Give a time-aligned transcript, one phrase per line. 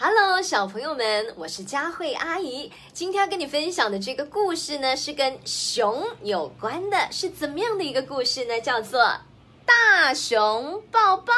[0.00, 2.70] Hello，小朋友们，我是佳慧阿姨。
[2.92, 8.60] 今天要跟你分享的这个故事呢，是跟熊有关的，是怎么样的一个故事呢？
[8.60, 9.02] 叫做
[9.66, 11.32] 《大熊抱抱》。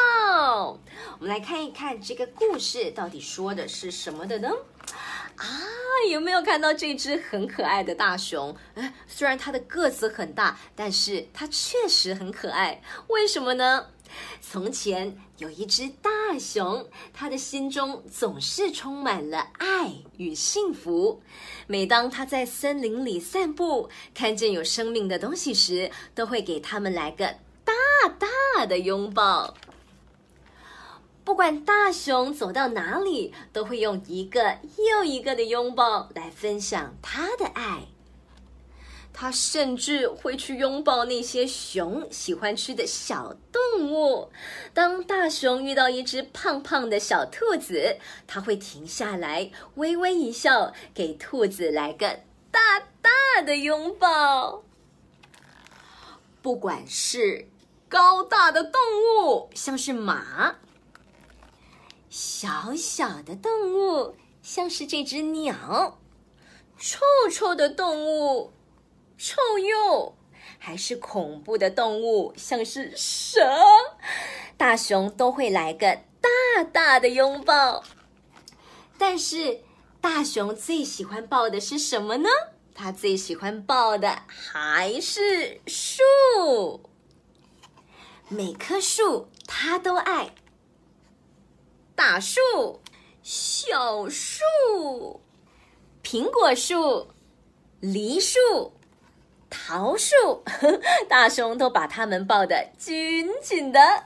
[1.19, 4.51] 我们来看一看这个故事到底说的是什么的呢？
[5.37, 5.47] 啊，
[6.11, 8.55] 有没有看到这只很可爱的大熊？
[8.75, 12.83] 哎，虽然它的个子很大，但是它确实很可爱。
[13.09, 13.87] 为什么呢？
[14.41, 21.23] 从前有一只大熊，它的心中总是充满了爱与幸福。
[21.67, 27.73] 每当它在森林里散步，看见有生命的东西时，都会给它们来个大
[28.19, 29.55] 大的拥抱。
[31.23, 34.59] 不管大熊走到哪里，都会用一个
[34.91, 37.87] 又一个的拥抱来分享他的爱。
[39.13, 44.31] 他甚至会去拥抱那些熊喜欢吃的小动物。
[44.73, 54.63] 当大熊遇到一只胖胖的小兔子，他会停下来，微微一笑，给兔子来个大大的拥抱。
[56.41, 57.49] 不管是
[57.89, 58.81] 高大的动
[59.19, 60.55] 物，像是马；
[62.09, 65.99] 小小的动物，像是这只鸟；
[66.79, 67.01] 臭
[67.31, 68.53] 臭的动物。
[69.23, 70.15] 臭鼬，
[70.59, 73.39] 还是恐怖的动物，像是蛇，
[74.57, 77.85] 大熊都会来个大大的拥抱。
[78.97, 79.61] 但是，
[80.01, 82.31] 大熊最喜欢抱的是什么呢？
[82.75, 86.81] 他最喜欢抱的还是树。
[88.29, 90.35] 每棵树他都爱，
[91.95, 92.81] 大树、
[93.23, 95.21] 小树、
[96.03, 97.09] 苹果树、
[97.81, 98.73] 梨树。
[99.51, 100.45] 桃树，
[101.09, 104.05] 大熊都把它们抱得紧紧的。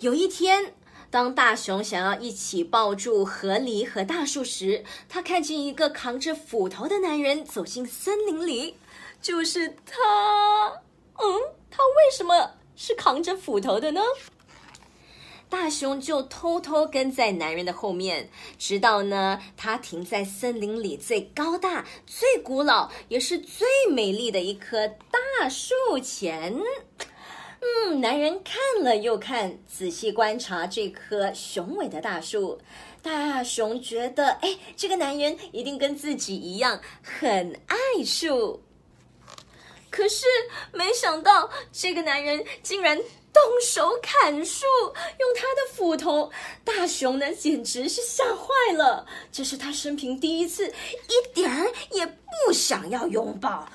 [0.00, 0.74] 有一天，
[1.10, 8.76] 当大熊想要一起抱住河狸和大树时，他看见一个扛着斧头的男人走进森林里，
[9.20, 10.82] 就是他。
[11.20, 11.40] 嗯，
[11.70, 14.02] 他为什么是扛着斧头的呢？
[15.50, 18.28] 大熊就偷偷跟在男人的后面，
[18.58, 26.54] 直到呢他停在森林里最高大、最古老，也是最美丽的一棵大树前。
[27.60, 32.60] 嗯，男人看了又看，仔细观察这棵雄伟的大树。
[33.02, 38.62] 大熊觉得，哎，这个男人一定跟自己一样很爱树。
[39.98, 40.26] 可是
[40.72, 44.64] 没想到，这个男人竟然动手砍树，
[45.18, 46.30] 用他的斧头。
[46.62, 49.04] 大熊呢，简直是吓坏了。
[49.32, 53.68] 这是他生平第一次，一点儿也不想要拥抱。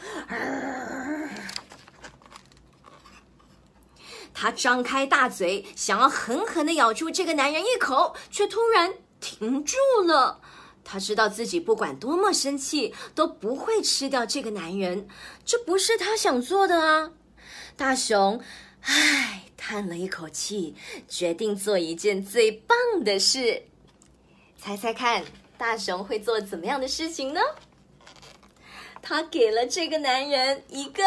[4.33, 10.39] 他张开大嘴，想要狠狠的咬住这个男人一口，却突然停住了。
[10.83, 15.07] 他知道自己不管多么生气，都不会吃掉这个男人，
[15.45, 17.11] 这不是他想做的啊！
[17.75, 18.41] 大熊，
[18.81, 20.75] 唉，叹了一口气，
[21.07, 23.63] 决定做一件最棒的事。
[24.57, 25.23] 猜猜看，
[25.57, 27.41] 大熊会做怎么样的事情呢？
[29.01, 31.03] 他给了这个男人一个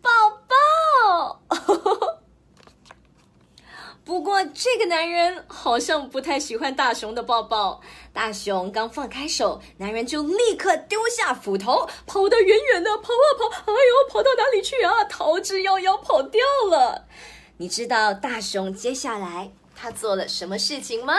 [0.00, 0.10] 抱
[0.48, 1.42] 抱。
[4.04, 7.80] 不过，这个男人好像不太喜欢大熊的抱抱。
[8.12, 15.02] 大熊刚放开手，男人就立刻丢下斧头，跑得远远的，跑啊跑，哎呦，跑到哪里去啊？
[15.04, 17.06] 逃之夭夭，跑掉了。
[17.56, 21.14] 你知道大熊接下来他做了什么事情吗？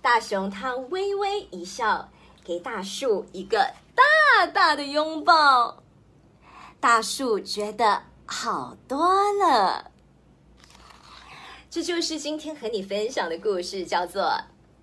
[0.00, 2.08] 大熊他微微一笑，
[2.42, 5.82] 给大树一个大大的拥抱。
[6.80, 9.91] 大树觉得好多了。
[11.74, 14.24] 这就是今天和你分享的故事，叫做《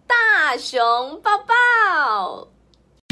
[0.07, 2.41] 大熊抱抱》。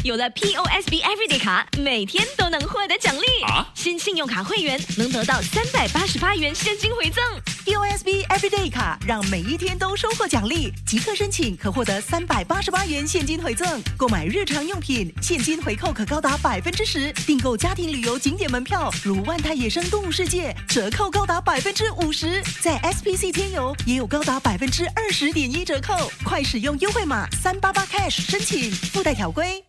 [0.03, 3.44] 有了 POSB Everyday 卡，每天都能获得奖励。
[3.44, 7.24] 啊新信用卡会员能得到三百八十八元现金回赠。
[7.68, 13.84] POSB Everyday 卡让每一天都收获奖励，即刻申请可获得三百八十八元现金回赠。
[13.98, 22.42] 购买日常用品，现金回扣可高达百分之十；订购家庭旅游景点门票，如万泰野生动物世界，折扣高达百分之五十。
[22.62, 29.67] 在 SPC 天游也有高达百分之二十点一折扣，快使用优惠码三八八 cash 申请，附带条规。